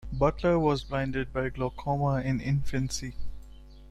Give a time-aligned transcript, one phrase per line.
[0.11, 3.13] Butler was blinded by glaucoma in infancy.